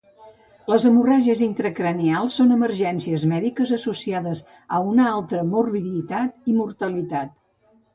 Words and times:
Les 0.71 0.85
hemorràgies 0.89 1.43
intracranials 1.47 2.39
són 2.41 2.57
emergències 2.57 3.27
mèdiques 3.35 3.77
associades 3.81 4.45
a 4.79 4.83
una 4.95 5.09
alta 5.15 5.47
morbiditat 5.55 6.53
i 6.57 6.61
mortalitat. 6.63 7.43